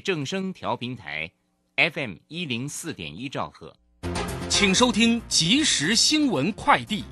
[0.00, 1.30] 正声调频台
[1.76, 3.74] ，FM 一零四点一兆赫，
[4.48, 7.04] 请收听即时新闻快递。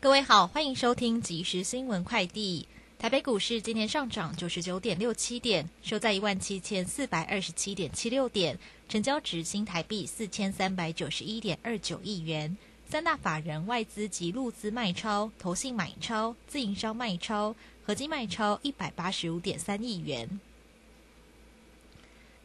[0.00, 2.66] 各位好，欢迎收听即时新闻快递。
[2.98, 8.58] 台北股市今天上涨九十九点六七点，收在一万七千四百二十七点七六点，
[8.88, 12.56] 成交值新台币四千三百九十一点二九亿元。
[12.86, 20.28] 三大法人外资及陆资卖超，投信买超，自营商卖超，合计卖超一百八十五点三亿元。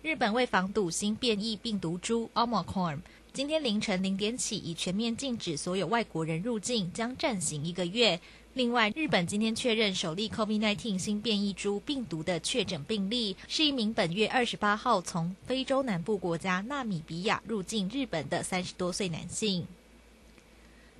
[0.05, 2.99] 日本为防堵新变异病毒株 Omicron，
[3.33, 8.19] 今天凌晨零点起已全面禁止所有外国人入境，将暂行一个月。
[8.53, 19.65] 另外，日本今天确认首例 COVID-19 新变异株病毒的确诊病例，是一名本月二十八号从非洲南部国家纳米比亚入境日本的三十多岁男性。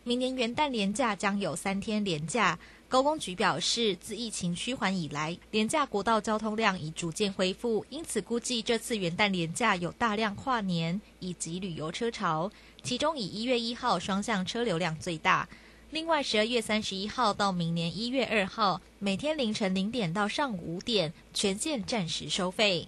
[0.04, 2.58] 明年元旦连假将有三天连假。
[2.96, 12.50] 高工局表示，自疫情趋缓以来，廉价国道交通量已逐渐恢复，因此估计这次元旦廉价有大量跨年以及旅游车潮，
[12.84, 15.50] 其中以一月一号双向车流量最大。
[15.92, 22.88] 另外，十二月三十一号到明年一月二号，每天凌晨零点到上午五点，全线暂时收费。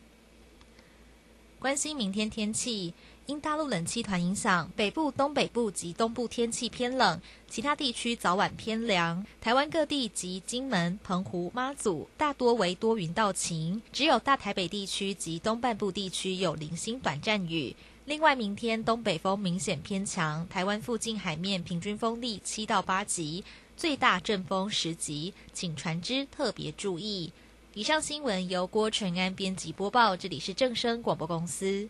[1.59, 2.93] 关心明天天气。
[3.27, 9.25] 因大陆冷气团影响，北部、东北部及东部天气偏冷，其他地区早晚偏凉。
[9.41, 17.75] 台湾各地及金门、澎湖、妈祖大多为多云到晴，只有大台北地区及东半部地区有零星短暂雨。
[18.05, 23.43] 另外，明天东北风明显偏强，台湾附近海面平均风力七到八级，
[23.75, 27.33] 最大阵风十级，请船只特别注意。
[27.73, 31.89] 以上新闻由郭纯安编辑播报，这里是正声广播公司。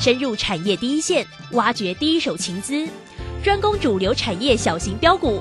[0.00, 2.86] 深入产业第一线，挖掘第一手情资，
[3.42, 5.40] 专攻主流产业小型标股，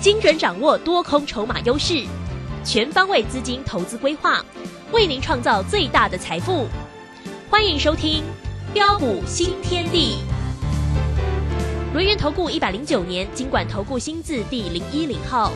[0.00, 2.02] 精准掌握多空筹码优势，
[2.64, 4.44] 全方位资金投资规划，
[4.90, 6.66] 为您创造最大的财富。
[7.48, 8.22] 欢迎收听
[8.74, 10.16] 《标股新天地》。
[11.92, 15.52] 轮源投顾一百零九年经管投顾新字第零一零号。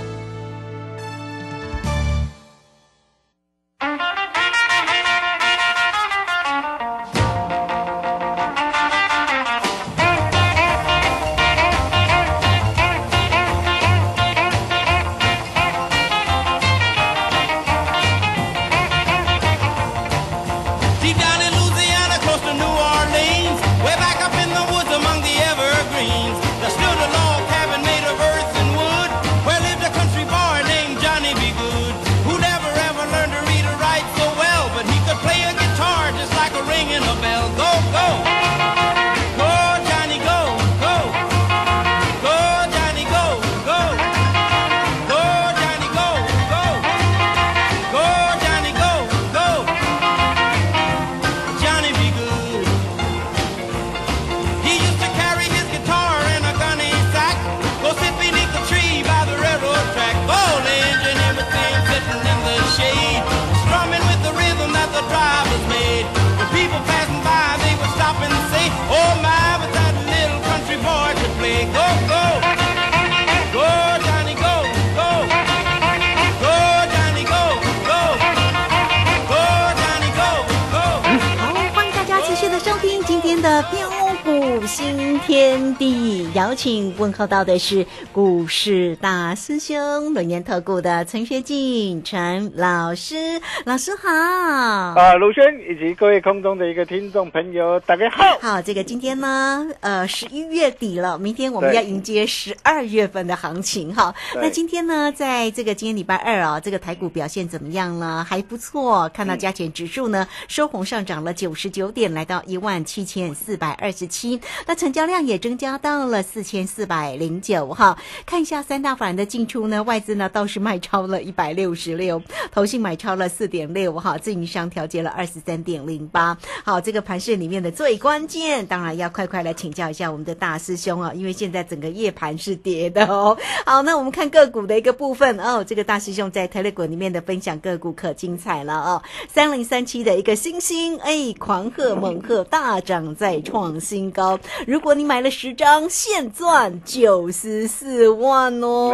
[83.46, 83.95] 的
[84.26, 94.10] 古新天地邀请问候到的是股市大师兄、轮研特股的陈学进陈老师，老师好。
[94.10, 98.24] 啊，鲁轩以及各位空中的一个听众朋友，大家好。
[98.40, 104.12] 好，这个今天呢，呃，十一月底了，明天我们要迎接十二月份的行情哈。
[104.34, 108.26] 那今天呢，在这个今天礼拜二啊，这个台股表现怎么样呢？
[108.28, 114.15] 还不错，看到加权指数呢，收红上涨了九十九点，来到一万七千四百二十七。
[114.16, 117.98] 七那成交量也增加到了四千四百零九哈。
[118.24, 126.36] 看一下三大法人的进出呢，外资呢倒是卖超了一百六十六，投信买超了四点六哈，自营商调节了二十三点零八。
[126.64, 133.36] 好，这个盘市里面的最关键，当然要快快来请教一下我们的大师兄啊，因为现在整个夜盘是跌的哦。
[133.66, 139.02] 好，那我们看个股的一个部分哦，这个大师兄在 Telegram 里面的分享个股可精彩了哦。
[139.28, 144.38] 三零三七的一个星星，哎，狂贺猛贺大涨再创新高。
[144.66, 148.92] 如果你买了十张，现赚九十四万哦，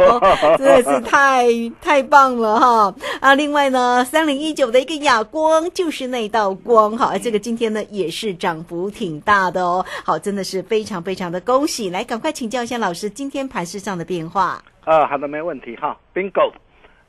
[0.58, 1.46] 真的是太
[1.80, 2.94] 太棒了哈！
[3.20, 9.84] 啊，另外呢，三零一九的一个哑光就是那道光哈，这个今天呢也是涨幅挺大的哦。
[10.04, 11.90] 好，真的是非常非常的恭喜！
[11.90, 14.62] 来，赶快请教一下老师，今天盘市上的变化。
[14.84, 16.52] 啊，好的，没问题哈，bingo。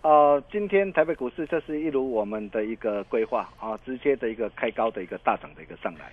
[0.03, 6.11] 呃，今天台北股市这是一如我们的一个规划啊，直接的一个开高的一个大涨的一个上来。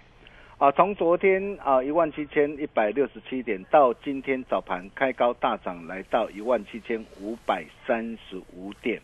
[0.59, 9.01] 啊，从昨天啊一万七千一百六十七点到今天早盘开高大涨，来到一万七千五百三十五点，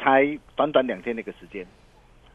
[0.00, 1.64] 才短短两天的一个时间，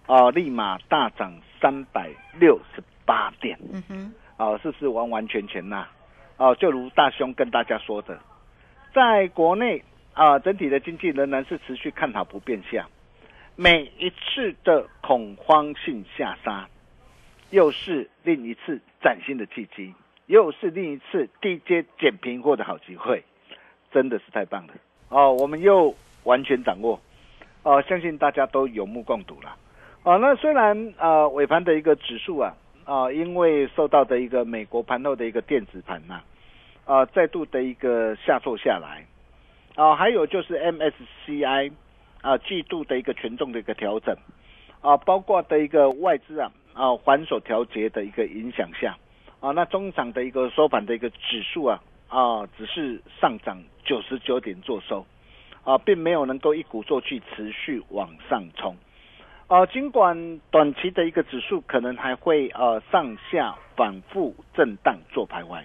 [0.06, 3.60] 啊，立马大涨三百六十八点。
[3.74, 5.86] 嗯哼，啊，是不是完完全全呐、
[6.38, 6.56] 啊？
[6.56, 8.18] 就如大兄跟大家说的，
[8.94, 9.84] 在国内
[10.14, 12.88] 啊，整体的经济仍然是持续看好不变下。
[13.58, 16.70] 每一次的恐慌性下杀，
[17.54, 19.94] 又是另一次崭新的契机，
[20.26, 23.24] 又是另一次低阶捡平货的好机会，
[23.92, 24.74] 真的是太棒了
[25.10, 25.32] 哦！
[25.34, 27.00] 我们又完全掌握
[27.62, 29.56] 哦，相信大家都有目共睹了。
[30.02, 32.56] 哦，那虽然呃尾盘的一个指数啊
[32.86, 36.22] 啊、因为受到的一个美国盘后的一个电子盘呐、
[36.86, 39.06] 啊，再度的一个下挫下来，
[39.76, 41.72] 啊，还有就是 MSCI
[42.22, 44.18] 啊季度的一个权重的一个调整，
[44.82, 48.98] 啊，包括的一个外资啊啊反手调节的一个影响下，
[49.40, 55.06] 啊，那中场的一个收盘的一个指数啊啊只是上涨九十九点做收，
[55.64, 58.76] 啊，并没有能够一鼓作气持续往上冲。
[59.48, 65.64] 啊，尽管短期的一个指数可能还会呃上下反复震荡做徘徊，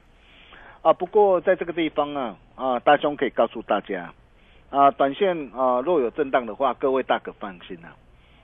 [0.82, 4.12] 啊、不过在这个地方啊啊、大兄可以告诉大家，
[4.68, 7.94] 啊、短线啊、若有震荡的话，各位大可放心啊，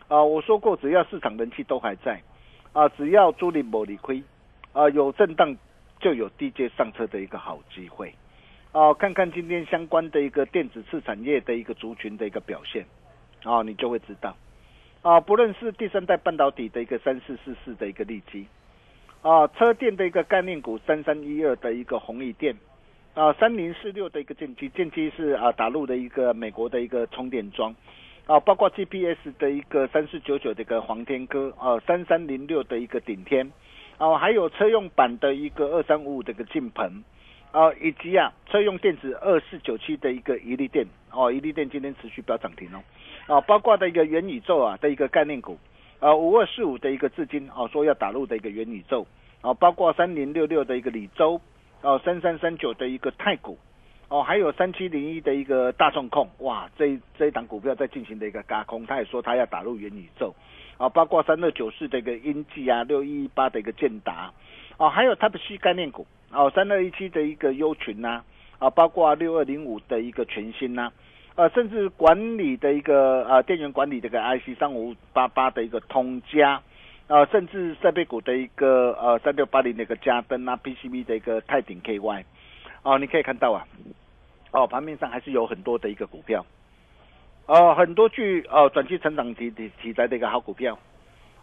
[0.09, 2.23] 啊、我说过，只要市场人气都还在，
[2.75, 4.23] 啊、只要朱理某理亏，
[4.73, 5.57] 啊、有震荡
[6.01, 8.13] 就有低阶上车的一个好机会，
[8.73, 12.85] 啊、看看今天相关的一个电子次产业的一个族群的一个表现，
[13.45, 14.37] 啊、你就会知道。
[15.03, 18.47] 啊，不论是第三代半导体的一个三四四四的一个利基，
[19.23, 22.57] 啊，车电的一个概念股三三一二的一个宏益电，
[23.15, 27.73] 啊，三零四六的一个剑机，剑机是啊打入的一个美国的一个充电桩，
[28.27, 33.53] 啊，包括 GPS 的一个三四九九的一个黄天科，啊，三三零六的一个顶天，
[33.99, 37.05] 啊，还有车用版的一个二三五五的一个进棚，
[37.53, 42.83] 啊，以及啊车用电子二四九七的一个一利电，哦，一利电今天持续飙涨停哦。
[43.27, 45.59] 啊，包括的一个元宇宙啊的一个概念股，
[46.01, 49.07] 啊五二四五的一个资金啊说要打入的一个元宇宙，
[49.43, 51.39] 啊包括三零六六的一个李州，
[51.83, 53.59] 哦三三三九的一个太古，
[54.09, 60.35] 哦还有三七零一的一个大众控，哇这这一档股票在进行的一个嘎空，他也说他要打入元宇宙，
[60.77, 64.33] 啊包括三二九四的一个英记啊六一一八的一个建达，
[64.77, 68.23] 哦还有它的 C 概念股，哦三二一七的一个优群呐、
[68.59, 70.93] 啊，包括六二零五的一个全新呐、
[71.35, 76.61] 呃，甚至管理的一个呃电源管理这个 IC 三五八八的一个通家，
[77.09, 82.25] 呃，甚至设备股的一个呃三六八零的一个嘉登啊，PCB 的一个泰鼎 KY，
[82.85, 83.67] 哦、你可以看到啊，
[84.53, 86.47] 哦，盘面上还是有很多的一个股票，
[87.47, 90.79] 哦、很多具呃转期成长题题题材的一个好股票，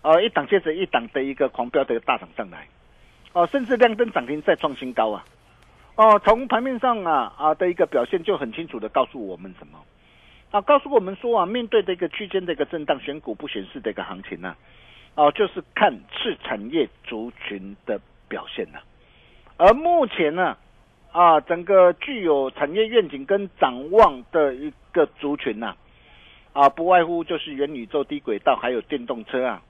[0.03, 2.67] 呃，一档接着一档的一个狂飙的一个大涨上来，
[3.33, 5.25] 哦、甚至亮灯涨停再创新高啊。
[5.95, 9.79] 哦，从盘面上啊啊的一个表现就很清楚的告诉我们什么？
[10.51, 14.49] 啊，告诉我们说啊，面对这个区间的一个震荡，选股不选市的一个行情呢、
[15.15, 18.79] 啊，哦、就是看次产业族群的表现呐、
[19.57, 20.57] 而目前呢，啊，
[21.11, 25.75] 啊整个具有产业愿景跟展望的一个族群呐、
[26.53, 29.61] 啊，不外乎就是元宇宙、低轨道还有电动车啊，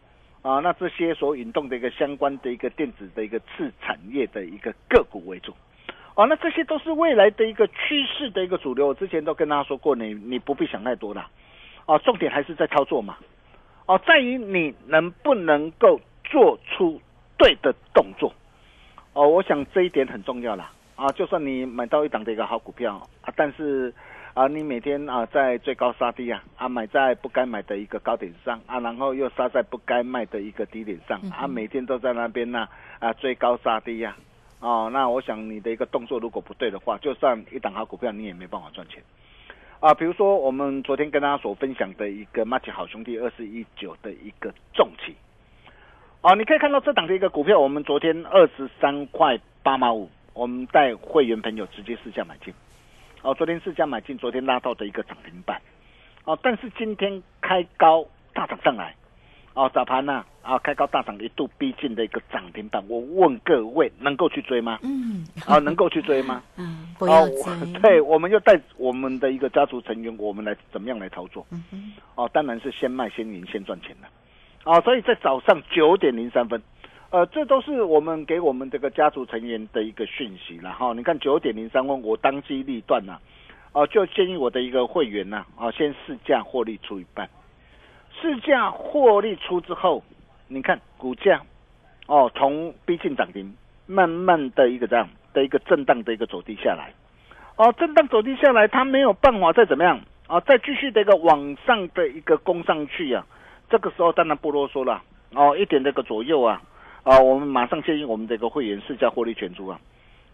[0.42, 5.54] 啊，那这些所引动的一个相关的一个电子的一个次产业的一个个股为主。
[6.14, 8.88] 哦，那这些都是未来的一个趋势的一个主流。
[8.88, 11.30] 我之前都跟大家说过，你你不必想太多了。
[11.86, 13.18] 哦，重点还是在操作嘛。
[13.86, 17.02] 哦，在于你能不能够做出
[17.38, 18.34] 对的动作。
[19.14, 20.72] 哦，我想这一点很重要啦。
[21.02, 23.92] 啊，就算你买到一档的一个好股票啊，但是
[24.36, 32.68] 啊，你每天啊在最高杀低啊，啊买在不该买的一个高点上啊，然后又杀在不该卖的一个低点上啊，每天都在那边呢
[33.00, 34.16] 啊追高杀低呀。
[34.60, 39.02] 哦，那我想你的一个动作如果不对的话，就算一档好股票，你也没办法赚钱。
[39.80, 45.16] 啊，比如说我们昨天跟大家所分享的一个马奇好兄弟二四一九的一个重企。
[46.22, 52.54] 哦，你可以看到这档的一个股票，我们昨天二十三块八毛五，我们带会员朋友直接试价买进。
[53.22, 55.62] 哦，昨天试价买进，昨天拉到的一个涨停板。
[56.24, 58.96] 哦，但是今天开高大涨上来。
[59.54, 64.80] 哦，早盘呢，啊，开高大涨一度逼近的一个涨停板，我问各位能够去追吗？
[64.82, 66.42] 嗯，啊，能够去追吗？
[66.56, 67.74] 嗯， 不要追。
[67.82, 71.46] 对，我们就带我们的一个家族成员，我们来怎么样来操作？
[71.52, 74.08] 嗯，哦，当然是先卖先赢先赚钱的。
[74.64, 76.62] 哦，所以在早上九点零三分，
[77.12, 80.94] 呃，这都是我们给我们这个家族成员的一个讯息了哈。
[80.94, 83.20] 你看九点零三分，我当机立断呐，
[83.74, 87.30] 哦，就建议我的一个会员呐，啊，先试驾获利出一半。
[88.22, 90.02] 试驾获利出之后，
[90.48, 91.42] 你看股价，
[92.08, 93.54] 哦，从逼近涨停，
[93.88, 96.94] 慢慢的一个这样的一个震荡的一个走低下来，
[97.58, 103.26] 哦，震荡走低下来，它没有办法再怎么样啊，再继续的一个往上的一个攻上去啊，
[103.70, 105.04] 这个时候当然不啰嗦了，
[105.34, 106.62] 哦，一点这个左右啊，
[107.04, 109.80] 啊，我们马上建议我们这个会员市价获利全出啊，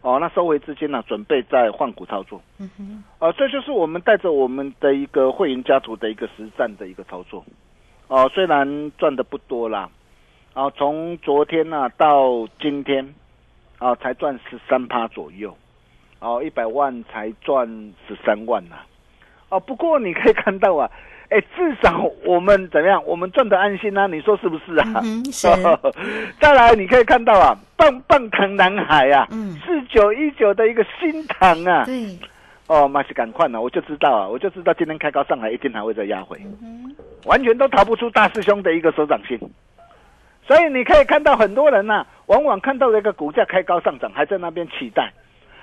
[0.01, 7.43] 哦，那收回资金呢，准备再换股操作，嗯哼，啊，这就是我们带着我们的一个会员家族的一个实战的一个操作。
[8.09, 9.89] 哦，虽然赚的不多啦，
[10.53, 13.13] 啊，从昨天呢到今天，
[13.79, 15.57] 啊，才赚十三趴左右，
[16.19, 17.67] 哦，一百万才赚
[18.07, 18.75] 十三万呐，
[19.49, 20.89] 哦，不过你可以看到啊，
[21.29, 23.03] 哎，至少我们怎么样？
[23.05, 25.01] 我们赚的安心啊，你说是不是啊？
[25.31, 25.47] 是。
[26.39, 29.27] 再来，你可以看到啊，棒棒糖男孩啊，
[29.65, 32.17] 四九一九的一个新糖啊，对。
[32.67, 39.37] 哦，马西赶快呢，我就知道啊，我就知道今天开高上来，一定还会再压回，嗯完全都逃不出大师兄的一个手掌心。
[40.45, 45.11] 所以你可以看到很多人呐，往往看到一个股价开高上涨，还在那边期待，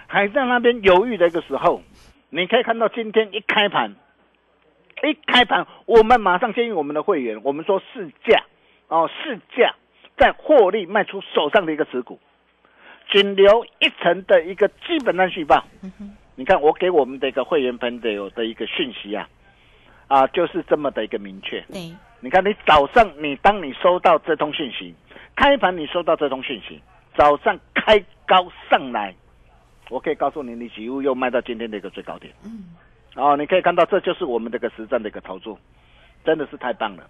[0.07, 1.81] 还在那边犹豫的一个时候，
[2.29, 3.95] 你可以看到今天一开盘，
[5.05, 8.43] 一开盘，我们马上建议我们的会员，我们说市价
[8.89, 9.75] 哦，市价
[10.17, 12.19] 在获利卖出手上的一个持股，
[13.11, 15.65] 仅留一层的一个基本单续报。
[16.37, 19.29] 你看，我给我们的一个会员朋友的一个讯息啊，
[20.09, 21.61] 啊，就是这么的一个明确。
[21.73, 24.93] 对，你看，你早上你当你收到这通讯息，
[25.37, 26.81] 开盘你收到这通讯息，
[27.17, 29.15] 早上开高上来，
[29.91, 32.33] 我可以告诉你，你几乎又卖到今天的一个最高点。
[32.45, 32.65] 嗯，
[33.17, 35.59] 哦，你可以看到，这就是我们这个实战的一个操作，
[36.25, 37.09] 真的是太棒了。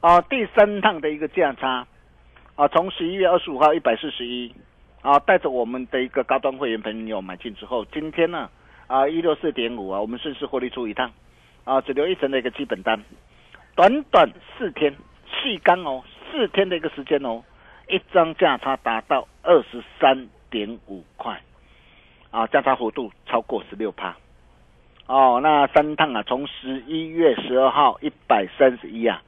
[0.00, 1.86] 啊，第三趟的一个价差，
[2.54, 4.52] 啊，从十一月二十五号一百四十一。
[5.02, 8.48] 啊，带着我们的一个高端会员朋友买进之后，今天呢，
[8.86, 11.10] 啊一六四点五啊，我们顺势获利出一趟，
[11.64, 13.02] 啊只留一层的一个基本单，
[13.74, 14.94] 短短四天
[15.26, 17.42] 细干哦，四天的一个时间哦，
[17.88, 21.42] 一张价差达到二十三点五块，
[22.30, 24.16] 啊价差幅度超过十六趴，
[25.12, 29.22] 哦那三趟啊，从十一月十二号一百三十一啊，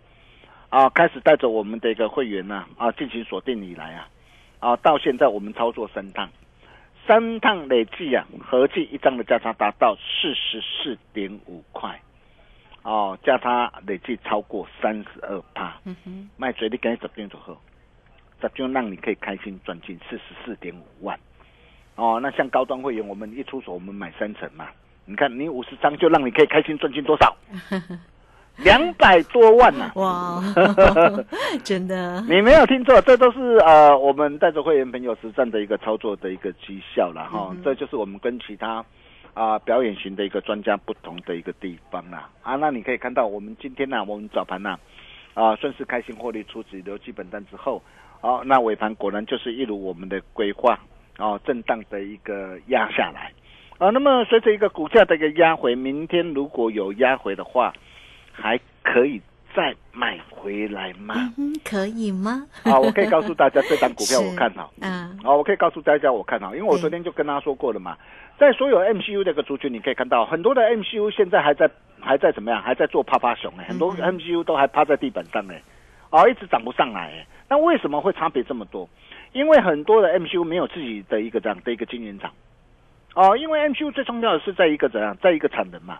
[0.70, 4.08] 啊开始带着我们的一个会员呢啊进行锁定以来啊。
[4.60, 6.26] 啊，到现在我们操作三趟，
[7.06, 12.00] 三趟累计啊，合计一张的价差达到四十四点五块，
[12.82, 17.58] 哦，价差累计超过三十二帕，嗯哼，卖嘴你赶紧十点左右，
[18.40, 21.20] 这就让你可以开心赚进四十四点五万，
[21.96, 24.68] 哦，那像高端会员，我们一出手我们买三成嘛，
[25.06, 27.36] 你看你五十张就让你可以开心赚进多少？
[28.58, 29.90] 两百多万呐！
[29.96, 30.40] 哇，
[31.64, 32.20] 真的！
[32.28, 37.52] 你没有听错，这都是呃我们带着会员朋友实战的一个操作的一个绩效了哈。
[37.64, 38.84] 这就是我们跟其他
[39.34, 42.54] 啊表演型的一个专家不同的一个地方啦啊。
[42.54, 44.78] 那你可以看到，我们今天呢，我们早盘呢
[45.34, 47.82] 啊顺势开心获利出只留基本单之后，
[48.20, 50.78] 好，那尾盘果然就是一如我们的规划
[51.16, 53.32] 啊，震荡的一个压下来
[53.78, 53.90] 啊。
[53.90, 57.72] 那么随着一个股价的一个压回，明天如果有压回的话。
[58.36, 59.20] 还可以
[59.54, 61.14] 再买回来吗？
[61.38, 62.44] 嗯，可以吗？
[62.64, 64.72] 啊，我可以告诉大家，这张股票 我看好。
[64.80, 67.96] 嗯，啊，我可以告诉大家，我看好，因为我昨天就跟他说过了嘛。
[68.36, 72.60] 在所有 MCU 这个族群，你可以看到很多的 MCU 现在还在还在怎么样？
[72.60, 75.62] 还在做趴趴熊哎，很多 MCU 都还趴在地板上哎。
[76.10, 77.24] 啊，一直涨不上来。
[77.48, 78.88] 那为什么会差别这么多？
[79.32, 82.32] 因为很多的 MCU 没有自己的一个这样的一个晶圆厂。
[83.14, 85.98] 哦，因为 MCU 最重要的是在一个怎样，在一个产能嘛，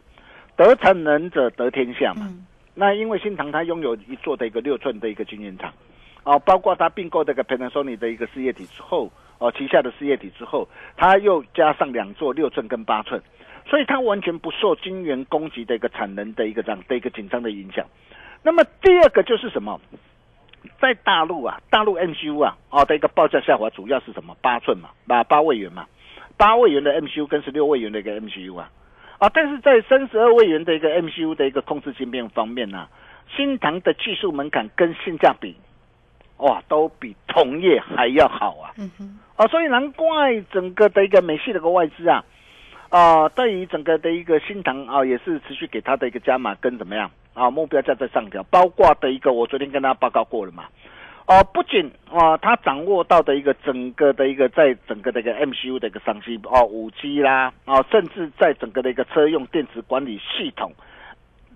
[0.57, 2.29] 得产能者得天下嘛。
[2.75, 5.73] 那因为新唐它拥有一座的一个六寸的一个晶圆厂，
[6.25, 13.23] 哦，包括它并购这个 Panasonic 的一个事业体之后，哦，旗下的事业体之后，它又加上两座六寸跟八寸，
[13.65, 17.87] 所以它完全不受晶圆供给的一个产能的一个这样的一个紧张的影响。
[18.43, 19.81] 那么第二个就是什么？
[20.81, 24.37] 在大陆啊，大陆 MCU 啊，哦的一个报价下滑，主要是什么？
[24.43, 25.87] 八寸嘛，八八位元嘛。
[26.37, 28.71] 八位元的 MCU 跟十六位元的一个 MCU 啊，
[29.19, 32.89] 啊，但是在三十二位元的一个 MCU 的一个控制芯片方面呢，
[33.37, 35.57] 新唐的技术门槛跟性价比，
[36.39, 38.73] 哇，都比同业还要好啊。
[38.79, 39.19] 嗯哼。
[39.37, 42.25] 啊，所以难怪整个的一个美系的一个外资啊，
[42.89, 50.65] 啊，对于整个的一个新唐啊，也是持续给他的一个加码跟怎么样啊，目标价在上调，包括的一个我昨天跟大家报告过了嘛。
[51.27, 60.71] 哦，不仅啊，他掌握到的一个整个的一个在整个的一个 MCU 的一个商机哦，五 G 啦，啊，甚至在整个的一个车用电子管理系统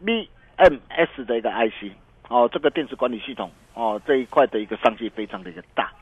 [0.02, 1.92] BMS 的一个 IC
[2.28, 5.92] 哦，这个电子管理系统哦这一块的一个商机非常的一个大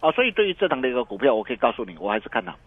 [0.00, 2.58] 哦，所以对于这档的一个股票，我可以告诉你，我还是看好，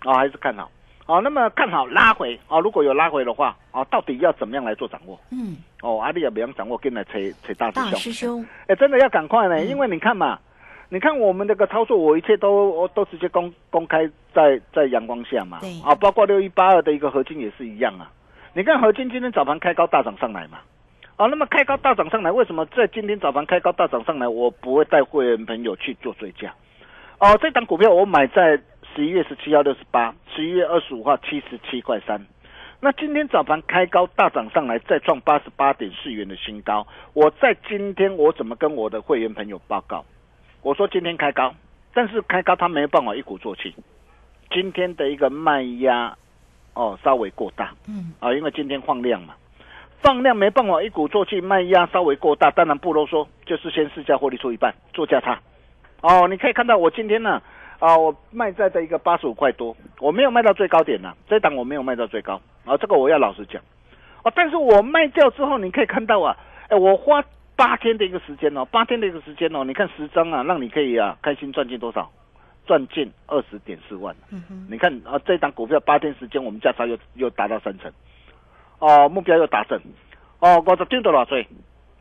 [0.00, 0.68] 啊，还是看好。
[1.10, 5.18] 哦，那么看好拉回哦，如果有拉回的话，哦，到底要怎么样来做掌握？
[5.32, 7.90] 嗯，哦，阿力也不用掌握，跟来扯扯大师兄。
[7.90, 10.38] 大师兄，哎，真的要赶快呢，因为你看嘛，
[10.88, 15.58] 你看我们这个操作，我一切都我都直接公公开在在阳光下嘛。
[15.60, 15.82] 对。
[15.84, 18.08] 啊，包括六一八二的一个合金也是一样啊。
[18.52, 20.58] 你看合金今天早盘开高大涨上来嘛？
[21.16, 26.54] 哦，那么开高大涨上来，为什么在今天早盘开高大涨上来，我不会带会员朋友去做追加？
[27.18, 28.60] 哦，这档股票我买在。
[28.96, 32.24] 十一月十七号六十八，十一月二十五号七十七块三。
[32.82, 36.86] 那今天早盘开高大涨上来，再创八十八点四元的新高。
[37.12, 40.02] 我在今天我怎么跟我的会员朋友报告？
[40.62, 41.54] 我说今天开高，
[41.92, 43.74] 但是开高它没有办法一鼓作气。
[44.50, 46.16] 今天的一个卖压
[46.72, 49.34] 哦稍微过大，嗯啊，因为今天放量嘛，
[50.00, 52.50] 放量没办法一鼓作气，卖压稍微过大。
[52.50, 55.38] 当然不啰嗦，就是先试价获利出一半做价差。
[56.00, 57.32] 哦，你可以看到我今天呢。
[57.32, 57.42] 啊，
[57.96, 63.62] 我卖在的一个八十五块多，我没有卖到最高点呐，这档我没有卖到最高啊，这个我要老实讲，
[64.22, 66.36] 哦，但是我卖掉之后，你可以看到啊，
[66.68, 67.24] 哎，我花
[67.56, 72.10] 八天的一个时间哦，八天的一个时间哦，你看十张啊，让你可以啊开心赚进多少？
[72.66, 74.14] 赚进二十点四万。
[74.30, 77.90] 嗯哼，你看啊，这档股票八天时间，我们价差又又达到三成，
[78.78, 79.80] 哦，目标又达成，
[80.38, 81.48] 哦，我这丢多少岁？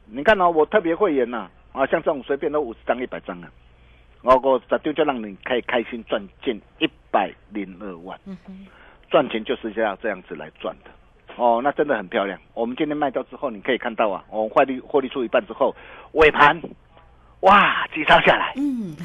[0.05, 3.49] 你看哦，我特别会员呐，啊，像这种随便都五十张、一百张啊。
[4.21, 8.19] 我我这就就让你可以开心赚进一百零二万，
[9.09, 10.91] 赚钱就是要这样子来赚的，
[11.37, 12.39] 哦，那真的很漂亮。
[12.53, 15.73] 我们今天卖掉之后，你可以看到啊，我们获利获利出一半之后，
[16.11, 16.61] 尾盘，
[17.41, 18.95] 哇，急杀下来，嗯，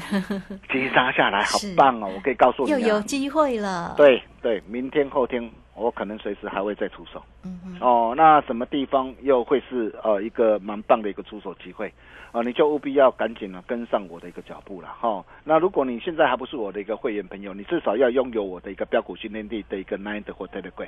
[0.71, 2.11] 急杀下来，好棒哦！
[2.13, 3.93] 我可以告诉你，又有机会了。
[3.95, 5.49] 对对，明天后天。
[5.75, 11.91] 我可能随时还会再出手，嗯哦，那什么地方又会是呃一个蛮棒的一个出手机会，
[12.31, 15.21] 啊，你就务必要赶紧呢跟上我的一个脚步了哈。
[15.43, 20.87] 那如果你现在还不是我的一个会员朋友，你至少要拥有我的一个标股训练地的一个 Nine 或 Telegram，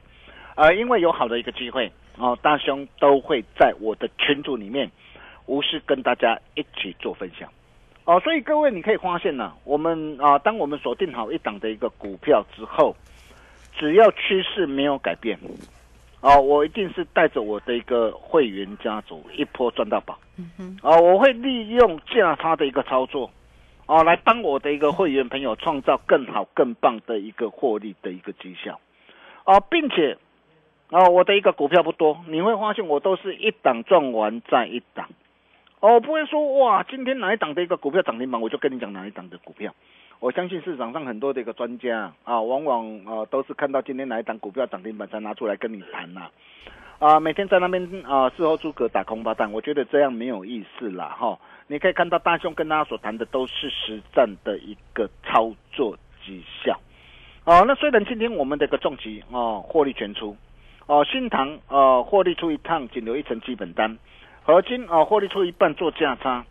[0.55, 4.89] 呃，因为有好的一个机会哦，大兄都会在我的群组里面
[5.47, 7.49] 无私跟大家一起做分享，
[8.05, 12.95] 哦，所以各位你可以发现呢，我们啊，当我们锁定好一档的一个股票之后。
[13.77, 15.39] 只要趋势没有改变，
[16.21, 20.17] 哦，我一定是带着我的一个会员家族一波赚到宝。
[20.81, 23.31] 哦，我会利用价差的一个操作，
[23.85, 28.79] 哦，来帮我的一个会员朋友创造更好、更棒的一个获利的一个绩效。
[29.45, 30.17] 哦，并且，
[30.89, 35.09] 哦，我的一个股票不多，你会发现我都是一档赚完再一档。
[35.79, 39.73] 哦，不会说哇，今天哪一档的一个股票涨停板，我就跟你讲哪一档的股票。
[40.19, 46.27] 我相信市场上很多的一个专家啊，往往啊都是看到今天哪一档股票涨停板才拿出来跟你谈呐，
[46.97, 51.37] 啊，每天在那边啊事后诸葛打空巴蛋，我觉得这样没有意思啦哈。
[51.67, 56.79] 你可以看到大兄跟大家所谈的都是实战的一个操作绩效，
[57.43, 60.35] 哦，那虽然今天我们的一个重疾哦获利全出，
[60.87, 63.95] 哦新塘啊获利出一趟仅留一层基本单，
[64.41, 66.43] 合金哦获利出一半做价差，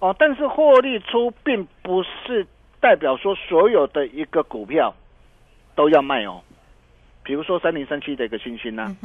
[0.00, 2.46] 哦，但是获利出并不是。
[2.80, 4.94] 代表说所有的一个股票
[5.74, 6.42] 都要卖哦，
[7.22, 8.96] 比如说三零三七的一个星星呢，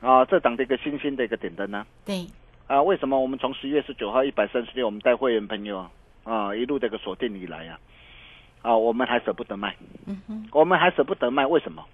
[0.00, 2.26] 啊，这档的一个星星的一个点灯呢，对，
[2.66, 5.86] 啊，为什么我们从十月十九号一百三十六，我们带会员朋友
[6.24, 7.78] 啊一路这个锁定以来啊，
[8.62, 11.84] 啊，我们还舍不得卖，嗯哼，我们还舍不得卖，为什么？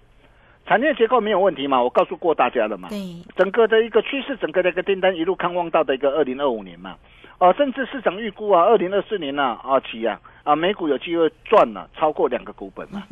[0.65, 1.83] 产业结构没有问题嘛？
[1.83, 6.97] 我告诉过大家了嘛，对，整个的一个趋势，整个的一个订单一路看望到的一个二零二五年嘛。
[7.39, 13.03] 哦，甚至市场预估啊，二零二四年呢啊起啊啊，美股有机会赚了超过两个股本嘛。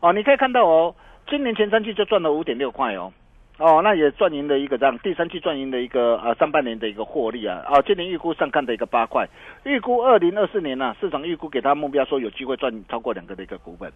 [0.00, 0.94] 哦，你可以看到哦，
[1.28, 3.12] 今年前三季就赚了五点六块哦。
[3.56, 9.28] 哦，那也赚赢的一个这样，第三季赚赢的一个呃上半年的一个获利啊，哦，今年预估上看的一个八块，
[9.64, 13.92] 预估二零二四年呢，市场预估给他目标说有机会赚超过两个的一个股本。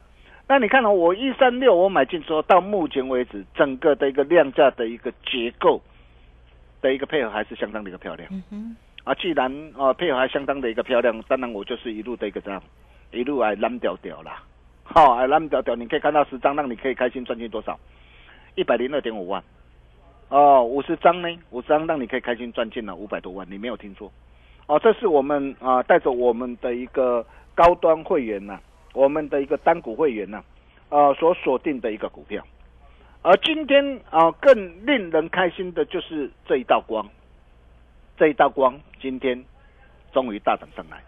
[0.46, 5.80] 那你看到我一三六我买进之后，到目前为止整个的一个量价的一个结构
[6.80, 8.30] 的一个配合还是相当的一个漂亮。
[9.08, 12.62] 啊，既然啊配合还相当的一个漂亮，当然我就是一路的一个这样，
[13.10, 14.42] 一路来蓝调调啦。
[14.82, 17.78] 好，哎蓝调调，你可以看到十张，让你可以开心赚进多少？
[18.54, 19.42] 一百零二点五万，
[20.28, 21.38] 哦，五十张呢？
[21.48, 24.12] 五十张让你可以开心赚进了五百多万，你没有听错，
[24.66, 28.60] 哦，这是我们啊带着我们的一个高端会员呐，
[28.92, 30.42] 我们的一个单股会员呐，
[30.90, 32.44] 啊所锁定的一个股票，
[33.22, 37.08] 而今天啊更令人开心的就是这一道光，
[38.18, 39.42] 这一道光今天
[40.12, 41.00] 终于大涨上来，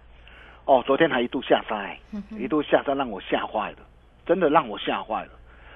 [0.65, 1.91] 哦，昨天还一度下杀，
[2.39, 3.79] 一度下杀让我吓坏了，
[4.25, 5.31] 真的让我吓坏了。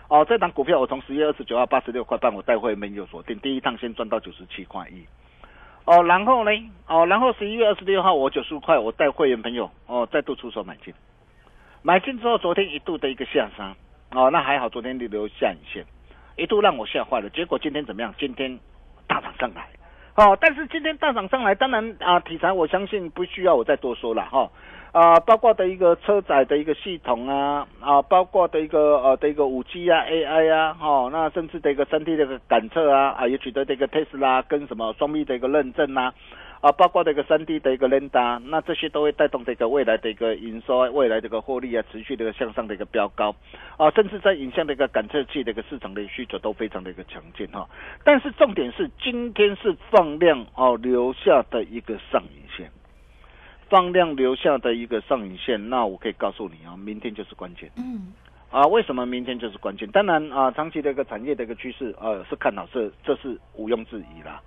[0.08, 5.04] 哦，这档股票我从十月二十九号八十六块半，我带会没有锁定，第一趟先赚到九十七块一。
[5.86, 6.50] 哦，然后呢？
[6.86, 10.94] 哦，然后十一月二十六号我九十五块，我带会员朋友哦再度出手买进，
[11.82, 13.74] 买进之后昨天一度的一个下杀，
[14.12, 15.84] 哦，那还好，昨天留下影线，
[16.36, 17.28] 一度让我吓坏了。
[17.30, 18.14] 结果今天怎么样？
[18.18, 18.56] 今天
[19.08, 19.68] 大涨上来，
[20.16, 24.48] 哦，但是今天大涨上来，当然啊，题材我相信不需要我再多说了哈。
[24.92, 36.14] 啊，包括的一个车载的一个系统啊，啊，包括的一个呃的一个五 G 啊，AI 啊，哈，那甚至的一个三 D 的一个感测啊，啊，也取得这个 test 啦跟什么双臂的一个认证，啊，
[36.72, 43.34] 包括的一个三 D 的一个 l e n d a 那这些都会带动这个未来的一个营收，未来这个获利啊，持续的一个向上的一个飙高，
[43.76, 47.68] 啊，甚至在影像的一个感测器的一个市场的需求都非常的一个强劲哈，
[48.04, 52.70] 但是重点是今天是放量哦留下的一个上影线。
[53.70, 57.68] 放量留下的一个上影线，那我可以告诉你啊，明天就是关键。
[57.76, 58.12] 嗯，
[58.50, 59.90] 啊，为什么明天就是关键？
[59.90, 64.40] 当然啊，长期的一个产业的一个趋势，呃，是看好，是这是毋庸置疑啦。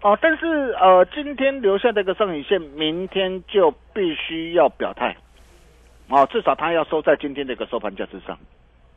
[0.00, 0.46] 哦，但是
[0.80, 5.16] 呃，今天留下的一个上影线，明天就必须要表态。
[6.08, 8.38] 哦，至少它要收在今天的一个收盘价之上，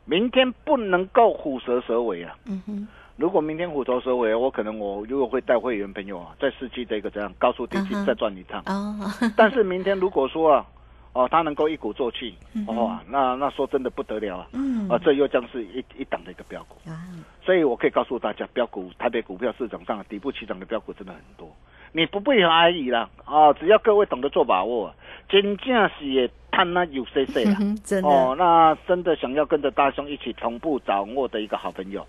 [0.04, 2.36] 明天不能够虎蛇蛇尾啊。
[2.46, 2.88] 嗯哼。
[3.16, 8.62] 如果明天虎头蛇尾，我可能我如果会带会员朋友啊，在四季的一个这样高速地区再转一趟。
[8.66, 8.96] 哦。
[9.36, 10.66] 但是明天如果说啊，
[11.12, 12.34] 哦，他能够一鼓作气，
[12.66, 14.48] 哇，那那说真的不得了啊。
[14.52, 14.88] 嗯。
[14.88, 16.76] 啊，这又将是一一档的一个标股。
[16.88, 16.96] 啊。
[17.44, 21.54] 所以我可以告诉大家，标股台北股票市场上底部起涨的标股真的很多，
[21.92, 23.10] 你不必怀疑啦。
[23.24, 24.94] 啊，只要各位懂得做把握，
[25.28, 27.58] 真正是也探那有 C C 啦。
[27.84, 28.08] 真的。
[28.08, 32.06] 哦，那真的想要跟着大兄一起同步掌握的一个好朋友。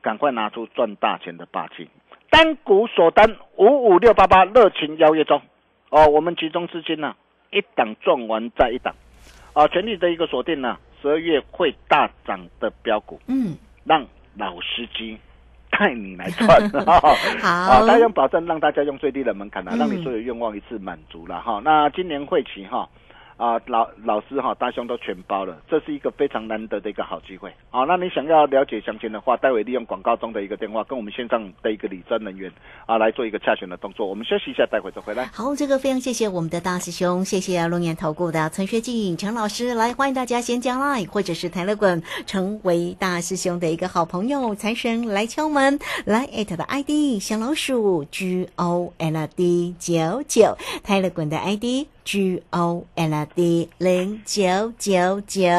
[0.00, 1.88] 赶快拿出赚大钱的霸气！
[2.28, 5.40] 单股锁单五五六八八，热情邀约中
[5.88, 6.06] 哦。
[6.08, 7.16] 我们集中资金呢，
[7.54, 8.94] 一档赚完再一档
[9.54, 14.04] 啊，全力的一个锁定呢，十二月会大涨的标股，嗯，让
[14.36, 15.16] 老司机
[15.70, 16.68] 带你来赚。
[16.84, 21.60] 好，啊，大家保证让大家用最低的门槛啊，让你所有愿望一次满足了哈。
[21.64, 22.88] 那今年会期哈。
[23.36, 27.52] 啊，老老师哈，大兄都全包了，这是一个非常难得的一个好机会。
[27.70, 32.52] 好，那你想要了解详情的话，待会利用广告中的一个电话，跟我们线上的一个理专人员
[32.86, 34.06] 啊来做一个洽询的动作。
[34.06, 35.24] 我们休息一下，待会再回来。
[35.32, 44.54] 好，这个非常谢谢我们的大师兄，谢谢龙岩投顾的陈学进陈老师来，欢迎大家先加 line 或者是台乐滚，成为大师兄的一个好朋友。
[44.54, 51.88] 财神来敲门，来艾特的 ID 小老鼠 G O L D 九九，台乐滚的 ID。
[52.04, 55.50] G O L D 零九九九，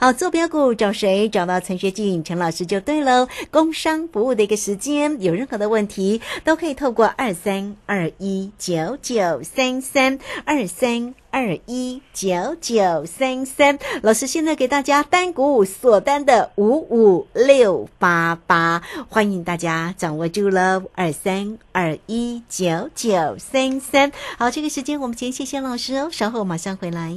[0.00, 1.28] 好，坐标股找谁？
[1.28, 3.28] 找到陈学静陈老师就对喽。
[3.50, 11.14] 工商服务的一个时间，有任何的问题都可以透过二三二一九九三三二三。
[11.32, 24.12] 二一九九三三，老师现在给大家单股锁单的五五六八八，欢迎大家掌握住了二三二一九九三三。
[24.36, 27.16] 好，这个时间我们先谢谢老师哦，稍后马上回来。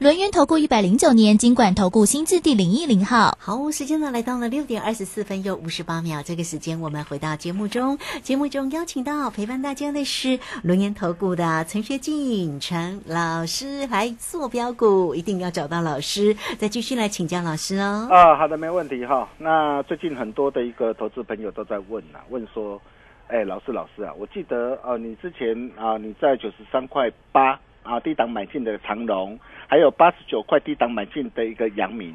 [0.00, 3.36] 轮源投顾一百零九年金管投顾新字第零一零号。
[3.38, 18.08] 好，时间呢来到了六点二十四分又五十八秒，这个时间我们回到节目中，节目中邀请到陪伴大家的是轮源投顾的陈学进陈老师来做标股，一定要找到老师，再继续来请教老师哦。
[18.10, 19.28] 啊，好的，没问题哈。
[19.36, 22.80] 那最近很多的一个投资朋友都在问啊，问说，
[23.28, 29.38] 哎，老师老师啊，我记得呃，你之前啊，你在九十三块八啊低档买进的长龙。
[29.70, 32.12] 还有八十九块低档买进的一个阳明，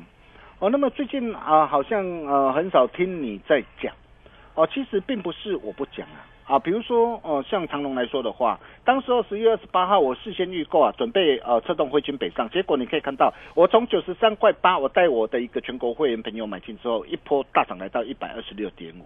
[0.59, 3.95] 哦，那么最近啊，好像呃很少听你在讲，
[4.55, 19.05] 哦，其实并不是我不讲啊，啊，比如说哦，像长隆来说的话，当时候十月二十八号我事先预购啊，准备呃策动汇金北上，结果你可以看到，我从九十三块八，我带我的一个全国会员朋友买进之后，一波大涨来到一百二十六点五，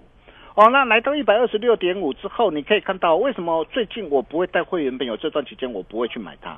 [0.55, 6.57] 哦，那来到一百二十六点五之后，你可以看到为什么最近我不会带会员朋友这段期间我不会去买它。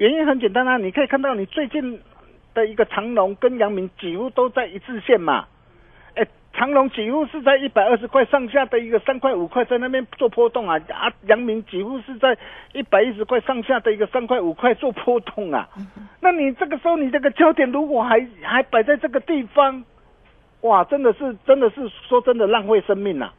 [0.00, 2.00] 原因很简单啊，你可以看到你最近
[2.54, 5.44] 的一个长龙跟阳明几乎都在一致线嘛，
[6.14, 12.34] 哎，长龙几乎是在一百二十块上下的一个三块五块在那边做波动啊，啊，阳明几乎是在
[12.72, 15.68] 一百一十块上下的一个三块五块做波动啊，
[16.20, 19.84] 那你这个时候你这个焦点如果还还摆在这个地方，
[20.62, 23.32] 哇，真的是真的是说真的浪费生命呐，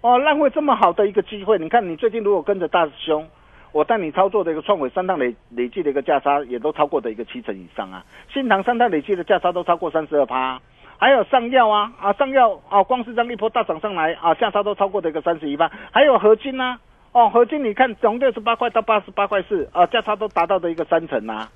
[0.00, 3.24] 哦，浪费这么好的一个机会，你看你最近如果跟着大师兄。
[3.72, 10.60] 我带你操作的一个创伟三趟累累计的一个价差也都超过的一个七成以上啊，新塘三趟累计的价差都超过三十二趴，
[10.96, 16.78] 还有上药啊啊上药啊，光是这样一波大涨上来啊，价差都超过的一个三十一趴，还有合金呐
[17.12, 21.50] 哦合金你看从六十八块到八十八块四啊，价差都达到的一个三成啊，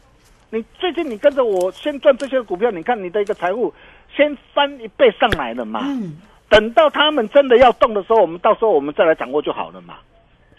[0.51, 3.72] 你最近你跟着我先赚这些股票，你看你的一个财富
[4.14, 6.18] 先翻一倍上来了嘛，嗯，
[6.51, 9.94] 等到他们真的要动的时候，我们到时候我们再来掌握就好了嘛。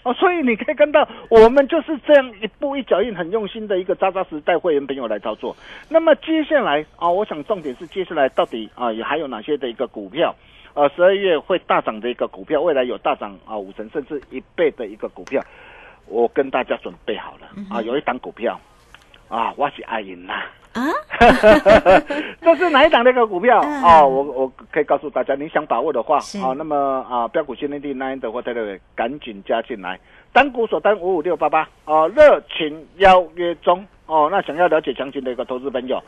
[0.04, 5.56] 哦，所以你可以看到，我们就是这样一步一脚印，很用心的一个扎扎实带会员朋友来操作。
[5.88, 10.36] 那么接下来啊，我想重点是接下来到底啊，也还有哪些的一个股票，
[10.74, 15.42] 呃，十二月会大涨的一个股票，未来有大涨啊五成甚至一倍的一个股票，
[16.06, 18.60] 我跟大家准备好了啊，有一档股票
[19.30, 20.44] 啊，我是阿银呐。
[20.74, 20.90] 啊，
[22.42, 24.08] 这是哪一档那个股票哦？
[24.08, 26.76] 我我可以告诉大家，你想把握的话啊，那么
[27.10, 30.00] 啊，标股新天地那的话，在这里赶紧加进来，
[30.32, 34.28] 单股所单五五六八八哦，热情邀约中哦。
[34.32, 36.02] 那想要了解详情的一个投资朋友。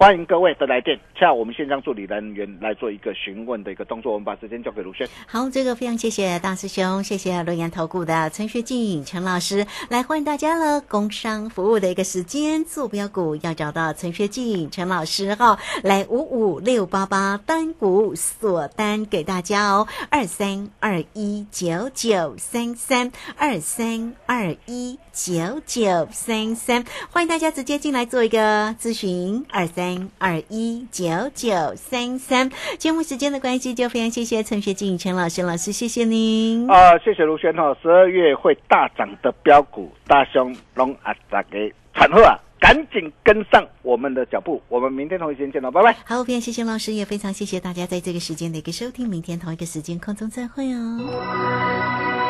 [0.00, 4.14] 欢迎各位的来电，洽我们线上助理人员来做一个询问的一个动作。
[4.14, 5.06] 我们把时间交给卢轩。
[5.26, 10.80] 好，这个非常谢谢大师兄，谢谢龙岩投顾的陈学静陈老师来欢迎大家了。
[10.80, 29.89] 工商服务的一个时间，坐标股要找到陈学静陈老师哈，来五五六八八单股锁单给大家哦，二三二一九九三三二三二一九九三三，欢迎大家直接进来做一个咨询，二三。
[30.18, 45.96] 二一九九三三，节目时间的关系，就非常谢谢陈学静陈老师老师，谢谢您啊，谢谢卢轩哈，十二月会大涨的标股，大雄龙啊，大给产后啊，赶紧跟上我们的脚步，我们明天同一时间见了，拜拜。
[46.04, 52.29] 好，非常谢谢老师，也非常谢谢大家在这个时间的一个收听，明天同一个时间空中再会哦。